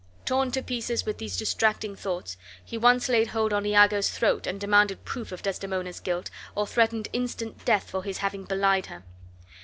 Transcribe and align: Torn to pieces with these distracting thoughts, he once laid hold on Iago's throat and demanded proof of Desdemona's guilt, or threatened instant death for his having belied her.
Torn 0.25 0.49
to 0.53 0.63
pieces 0.63 1.05
with 1.05 1.19
these 1.19 1.37
distracting 1.37 1.95
thoughts, 1.95 2.35
he 2.65 2.75
once 2.75 3.07
laid 3.07 3.27
hold 3.27 3.53
on 3.53 3.67
Iago's 3.67 4.09
throat 4.09 4.47
and 4.47 4.59
demanded 4.59 5.05
proof 5.05 5.31
of 5.31 5.43
Desdemona's 5.43 5.99
guilt, 5.99 6.31
or 6.55 6.65
threatened 6.65 7.07
instant 7.13 7.63
death 7.65 7.87
for 7.87 8.01
his 8.03 8.17
having 8.17 8.45
belied 8.45 8.87
her. 8.87 9.03